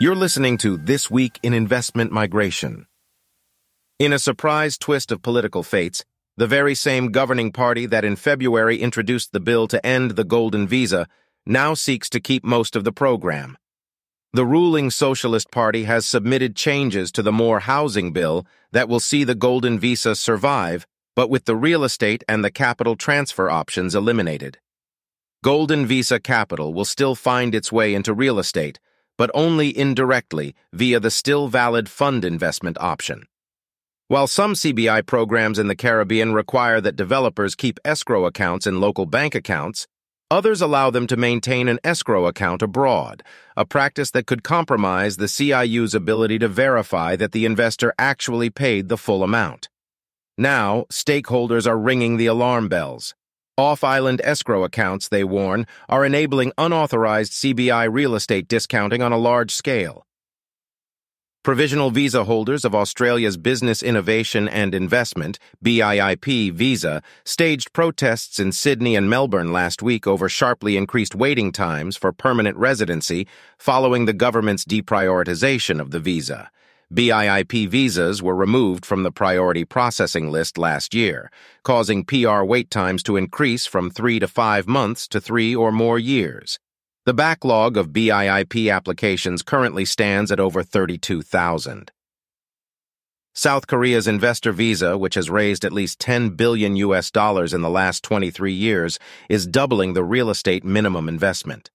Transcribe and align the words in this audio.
You're 0.00 0.14
listening 0.14 0.58
to 0.58 0.76
This 0.76 1.10
Week 1.10 1.40
in 1.42 1.52
Investment 1.52 2.12
Migration. 2.12 2.86
In 3.98 4.12
a 4.12 4.20
surprise 4.20 4.78
twist 4.78 5.10
of 5.10 5.22
political 5.22 5.64
fates, 5.64 6.04
the 6.36 6.46
very 6.46 6.76
same 6.76 7.10
governing 7.10 7.50
party 7.50 7.84
that 7.86 8.04
in 8.04 8.14
February 8.14 8.76
introduced 8.78 9.32
the 9.32 9.40
bill 9.40 9.66
to 9.66 9.84
end 9.84 10.12
the 10.12 10.22
Golden 10.22 10.68
Visa 10.68 11.08
now 11.44 11.74
seeks 11.74 12.08
to 12.10 12.20
keep 12.20 12.44
most 12.44 12.76
of 12.76 12.84
the 12.84 12.92
program. 12.92 13.58
The 14.32 14.46
ruling 14.46 14.92
Socialist 14.92 15.50
Party 15.50 15.82
has 15.82 16.06
submitted 16.06 16.54
changes 16.54 17.10
to 17.10 17.22
the 17.24 17.32
More 17.32 17.58
Housing 17.58 18.12
Bill 18.12 18.46
that 18.70 18.88
will 18.88 19.00
see 19.00 19.24
the 19.24 19.34
Golden 19.34 19.80
Visa 19.80 20.14
survive, 20.14 20.86
but 21.16 21.28
with 21.28 21.44
the 21.44 21.56
real 21.56 21.82
estate 21.82 22.22
and 22.28 22.44
the 22.44 22.52
capital 22.52 22.94
transfer 22.94 23.50
options 23.50 23.96
eliminated. 23.96 24.58
Golden 25.42 25.86
Visa 25.86 26.20
capital 26.20 26.72
will 26.72 26.84
still 26.84 27.16
find 27.16 27.52
its 27.52 27.72
way 27.72 27.94
into 27.94 28.14
real 28.14 28.38
estate, 28.38 28.78
but 29.18 29.30
only 29.34 29.76
indirectly 29.76 30.54
via 30.72 30.98
the 30.98 31.10
still 31.10 31.48
valid 31.48 31.90
fund 31.90 32.24
investment 32.24 32.78
option. 32.80 33.26
While 34.06 34.26
some 34.26 34.54
CBI 34.54 35.04
programs 35.04 35.58
in 35.58 35.66
the 35.66 35.76
Caribbean 35.76 36.32
require 36.32 36.80
that 36.80 36.96
developers 36.96 37.54
keep 37.54 37.78
escrow 37.84 38.24
accounts 38.24 38.66
in 38.66 38.80
local 38.80 39.04
bank 39.04 39.34
accounts, 39.34 39.86
others 40.30 40.62
allow 40.62 40.88
them 40.88 41.06
to 41.08 41.16
maintain 41.18 41.68
an 41.68 41.78
escrow 41.84 42.26
account 42.26 42.62
abroad, 42.62 43.22
a 43.54 43.66
practice 43.66 44.10
that 44.12 44.26
could 44.26 44.42
compromise 44.42 45.18
the 45.18 45.26
CIU's 45.26 45.94
ability 45.94 46.38
to 46.38 46.48
verify 46.48 47.16
that 47.16 47.32
the 47.32 47.44
investor 47.44 47.92
actually 47.98 48.48
paid 48.48 48.88
the 48.88 48.96
full 48.96 49.22
amount. 49.22 49.68
Now, 50.38 50.86
stakeholders 50.90 51.66
are 51.66 51.78
ringing 51.78 52.16
the 52.16 52.26
alarm 52.26 52.68
bells. 52.68 53.14
Off-island 53.58 54.20
escrow 54.22 54.62
accounts, 54.62 55.08
they 55.08 55.24
warn, 55.24 55.66
are 55.88 56.04
enabling 56.04 56.52
unauthorized 56.56 57.32
CBI 57.32 57.92
real 57.92 58.14
estate 58.14 58.46
discounting 58.46 59.02
on 59.02 59.10
a 59.10 59.18
large 59.18 59.50
scale. 59.50 60.06
Provisional 61.42 61.90
visa 61.90 62.22
holders 62.22 62.64
of 62.64 62.74
Australia's 62.74 63.36
Business 63.36 63.82
Innovation 63.82 64.48
and 64.48 64.76
Investment, 64.76 65.40
BIIP 65.64 66.52
visa, 66.52 67.02
staged 67.24 67.72
protests 67.72 68.38
in 68.38 68.52
Sydney 68.52 68.94
and 68.94 69.10
Melbourne 69.10 69.52
last 69.52 69.82
week 69.82 70.06
over 70.06 70.28
sharply 70.28 70.76
increased 70.76 71.16
waiting 71.16 71.50
times 71.50 71.96
for 71.96 72.12
permanent 72.12 72.56
residency 72.56 73.26
following 73.58 74.04
the 74.04 74.12
government's 74.12 74.64
deprioritization 74.64 75.80
of 75.80 75.90
the 75.90 76.00
visa. 76.00 76.50
BIIP 76.90 77.68
visas 77.68 78.22
were 78.22 78.34
removed 78.34 78.86
from 78.86 79.02
the 79.02 79.12
priority 79.12 79.62
processing 79.62 80.30
list 80.30 80.56
last 80.56 80.94
year, 80.94 81.30
causing 81.62 82.02
PR 82.02 82.42
wait 82.42 82.70
times 82.70 83.02
to 83.02 83.16
increase 83.16 83.66
from 83.66 83.90
three 83.90 84.18
to 84.18 84.26
five 84.26 84.66
months 84.66 85.06
to 85.08 85.20
three 85.20 85.54
or 85.54 85.70
more 85.70 85.98
years. 85.98 86.58
The 87.04 87.12
backlog 87.12 87.76
of 87.76 87.88
BIIP 87.88 88.74
applications 88.74 89.42
currently 89.42 89.84
stands 89.84 90.32
at 90.32 90.40
over 90.40 90.62
32,000. 90.62 91.92
South 93.34 93.66
Korea's 93.66 94.08
investor 94.08 94.52
visa, 94.52 94.96
which 94.96 95.14
has 95.14 95.28
raised 95.28 95.66
at 95.66 95.74
least 95.74 96.00
10 96.00 96.30
billion 96.30 96.74
US 96.76 97.10
dollars 97.10 97.52
in 97.52 97.60
the 97.60 97.68
last 97.68 98.02
23 98.02 98.52
years, 98.52 98.98
is 99.28 99.46
doubling 99.46 99.92
the 99.92 100.02
real 100.02 100.30
estate 100.30 100.64
minimum 100.64 101.06
investment. 101.06 101.70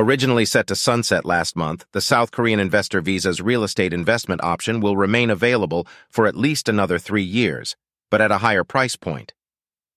Originally 0.00 0.44
set 0.44 0.68
to 0.68 0.76
sunset 0.76 1.24
last 1.24 1.56
month, 1.56 1.84
the 1.90 2.00
South 2.00 2.30
Korean 2.30 2.60
investor 2.60 3.00
visa's 3.00 3.42
real 3.42 3.64
estate 3.64 3.92
investment 3.92 4.40
option 4.44 4.78
will 4.78 4.96
remain 4.96 5.28
available 5.28 5.88
for 6.08 6.28
at 6.28 6.36
least 6.36 6.68
another 6.68 7.00
three 7.00 7.24
years, 7.24 7.76
but 8.08 8.20
at 8.20 8.30
a 8.30 8.38
higher 8.38 8.62
price 8.62 8.94
point. 8.94 9.34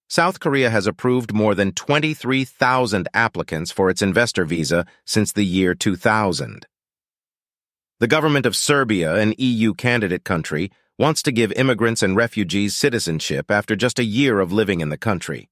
South 0.09 0.39
Korea 0.39 0.71
has 0.71 0.87
approved 0.87 1.35
more 1.35 1.53
than 1.53 1.71
23,000 1.71 3.09
applicants 3.13 3.71
for 3.71 3.91
its 3.91 4.01
investor 4.01 4.43
visa 4.43 4.87
since 5.05 5.31
the 5.31 5.45
year 5.45 5.75
2000. 5.75 6.65
The 7.99 8.07
government 8.07 8.47
of 8.47 8.55
Serbia, 8.55 9.17
an 9.17 9.35
EU 9.37 9.75
candidate 9.75 10.23
country, 10.23 10.71
wants 10.97 11.21
to 11.21 11.31
give 11.31 11.51
immigrants 11.51 12.01
and 12.01 12.15
refugees 12.15 12.75
citizenship 12.75 13.51
after 13.51 13.75
just 13.75 13.99
a 13.99 14.03
year 14.03 14.39
of 14.39 14.51
living 14.51 14.81
in 14.81 14.89
the 14.89 14.97
country. 14.97 15.47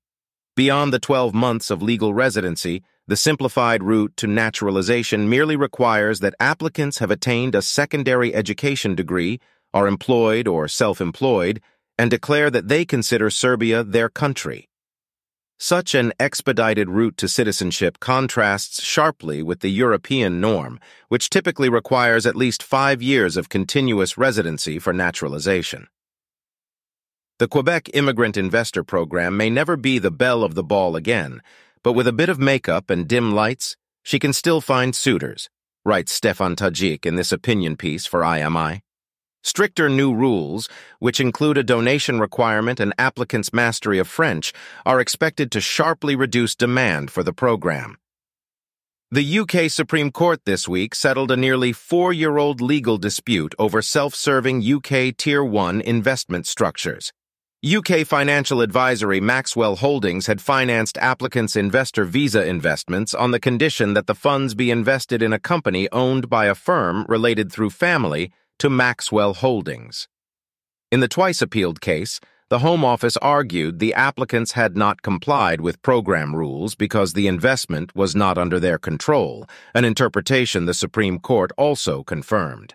Beyond 0.55 0.91
the 0.91 0.99
12 0.99 1.35
months 1.35 1.69
of 1.69 1.83
legal 1.83 2.15
residency, 2.15 2.81
the 3.09 3.17
simplified 3.17 3.81
route 3.81 4.15
to 4.17 4.27
naturalization 4.27 5.27
merely 5.27 5.55
requires 5.55 6.19
that 6.19 6.35
applicants 6.39 6.99
have 6.99 7.09
attained 7.09 7.55
a 7.55 7.61
secondary 7.63 8.35
education 8.35 8.93
degree, 8.93 9.39
are 9.73 9.87
employed 9.87 10.47
or 10.47 10.67
self-employed, 10.67 11.59
and 11.97 12.11
declare 12.11 12.51
that 12.51 12.67
they 12.67 12.85
consider 12.85 13.31
Serbia 13.31 13.83
their 13.83 14.09
country. 14.09 14.69
Such 15.57 15.95
an 15.95 16.13
expedited 16.19 16.87
route 16.87 17.17
to 17.17 17.27
citizenship 17.27 17.99
contrasts 17.99 18.83
sharply 18.83 19.41
with 19.41 19.61
the 19.61 19.71
European 19.71 20.39
norm, 20.39 20.79
which 21.07 21.31
typically 21.31 21.67
requires 21.67 22.27
at 22.27 22.35
least 22.35 22.61
five 22.61 23.01
years 23.01 23.37
of 23.37 23.49
continuous 23.49 24.19
residency 24.19 24.77
for 24.77 24.93
naturalization. 24.93 25.87
The 27.39 27.47
Quebec 27.47 27.89
Immigrant 27.93 28.37
Investor 28.37 28.83
Program 28.83 29.35
may 29.35 29.49
never 29.49 29.77
be 29.77 29.97
the 29.97 30.11
belle 30.11 30.43
of 30.43 30.53
the 30.53 30.63
ball 30.63 30.95
again, 30.95 31.41
but 31.83 31.93
with 31.93 32.07
a 32.07 32.13
bit 32.13 32.29
of 32.29 32.39
makeup 32.39 32.89
and 32.89 33.07
dim 33.07 33.33
lights, 33.33 33.77
she 34.03 34.19
can 34.19 34.33
still 34.33 34.61
find 34.61 34.95
suitors, 34.95 35.49
writes 35.85 36.11
Stefan 36.11 36.55
Tajik 36.55 37.05
in 37.05 37.15
this 37.15 37.31
opinion 37.31 37.77
piece 37.77 38.05
for 38.05 38.21
IMI. 38.21 38.81
Stricter 39.41 39.87
new 39.87 40.13
rules, 40.13 40.67
which 40.99 41.21
include 41.21 41.57
a 41.57 41.63
donation 41.63 42.19
requirement 42.19 42.79
and 42.79 42.93
applicants' 42.97 43.53
mastery 43.53 43.97
of 43.97 44.07
French, 44.07 44.51
are 44.85 44.99
expected 44.99 45.51
to 45.51 45.61
sharply 45.61 46.15
reduce 46.15 46.55
demand 46.55 47.09
for 47.09 47.23
the 47.23 47.33
program. 47.33 47.97
The 49.11 49.39
UK 49.39 49.71
Supreme 49.71 50.11
Court 50.11 50.41
this 50.45 50.67
week 50.67 50.93
settled 50.93 51.31
a 51.31 51.37
nearly 51.37 51.73
four-year-old 51.73 52.61
legal 52.61 52.97
dispute 52.97 53.55
over 53.57 53.81
self-serving 53.81 54.61
UK 54.61 55.17
Tier 55.17 55.43
1 55.43 55.81
investment 55.81 56.45
structures. 56.45 57.11
UK 57.61 58.07
financial 58.07 58.61
advisory 58.61 59.19
Maxwell 59.19 59.75
Holdings 59.75 60.27
had 60.27 60.39
financed 60.39 60.97
applicants' 60.99 61.57
investor 61.57 62.05
visa 62.05 62.47
investments 62.47 63.13
on 63.13 63.31
the 63.31 63.39
condition 63.39 63.95
that 63.95 64.07
the 64.07 64.15
funds 64.15 64.55
be 64.55 64.71
invested 64.71 65.21
in 65.21 65.33
a 65.33 65.39
company 65.39 65.89
owned 65.91 66.29
by 66.29 66.45
a 66.45 66.55
firm 66.55 67.05
related 67.09 67.51
through 67.51 67.71
family 67.71 68.31
to 68.59 68.69
Maxwell 68.69 69.33
Holdings. 69.33 70.07
In 70.89 71.01
the 71.01 71.09
twice 71.09 71.41
appealed 71.41 71.81
case, 71.81 72.21
the 72.49 72.59
Home 72.59 72.85
Office 72.85 73.17
argued 73.17 73.79
the 73.79 73.93
applicants 73.93 74.53
had 74.53 74.77
not 74.77 75.01
complied 75.01 75.59
with 75.59 75.81
program 75.81 76.33
rules 76.33 76.75
because 76.75 77.11
the 77.11 77.27
investment 77.27 77.93
was 77.93 78.15
not 78.15 78.37
under 78.37 78.61
their 78.61 78.77
control, 78.77 79.45
an 79.75 79.83
interpretation 79.83 80.65
the 80.65 80.73
Supreme 80.73 81.19
Court 81.19 81.51
also 81.57 82.03
confirmed. 82.03 82.73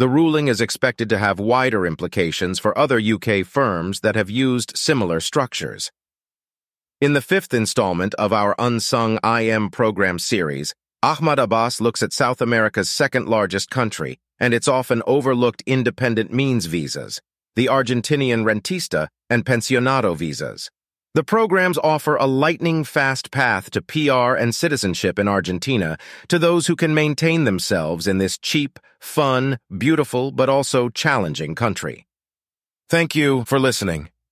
The 0.00 0.08
ruling 0.08 0.48
is 0.48 0.62
expected 0.62 1.10
to 1.10 1.18
have 1.18 1.38
wider 1.38 1.84
implications 1.84 2.58
for 2.58 2.72
other 2.78 2.98
UK 2.98 3.44
firms 3.44 4.00
that 4.00 4.16
have 4.16 4.30
used 4.30 4.74
similar 4.74 5.20
structures. 5.20 5.92
In 7.02 7.12
the 7.12 7.20
fifth 7.20 7.52
installment 7.52 8.14
of 8.14 8.32
our 8.32 8.54
Unsung 8.58 9.18
IM 9.22 9.68
program 9.68 10.18
series, 10.18 10.74
Ahmad 11.02 11.38
Abbas 11.38 11.82
looks 11.82 12.02
at 12.02 12.14
South 12.14 12.40
America's 12.40 12.88
second 12.88 13.28
largest 13.28 13.68
country 13.68 14.18
and 14.38 14.54
its 14.54 14.66
often 14.66 15.02
overlooked 15.06 15.62
independent 15.66 16.32
means 16.32 16.64
visas, 16.64 17.20
the 17.54 17.66
Argentinian 17.66 18.44
rentista 18.44 19.08
and 19.28 19.44
pensionado 19.44 20.16
visas. 20.16 20.70
The 21.12 21.24
programs 21.24 21.76
offer 21.78 22.14
a 22.14 22.26
lightning-fast 22.26 23.32
path 23.32 23.70
to 23.72 23.82
PR 23.82 24.36
and 24.36 24.54
citizenship 24.54 25.18
in 25.18 25.26
Argentina 25.26 25.98
to 26.28 26.38
those 26.38 26.68
who 26.68 26.76
can 26.76 26.94
maintain 26.94 27.42
themselves 27.42 28.06
in 28.06 28.18
this 28.18 28.38
cheap, 28.38 28.78
fun, 29.00 29.58
beautiful, 29.76 30.30
but 30.30 30.48
also 30.48 30.88
challenging 30.88 31.56
country. 31.56 32.06
Thank 32.88 33.16
you 33.16 33.44
for 33.44 33.58
listening. 33.58 34.10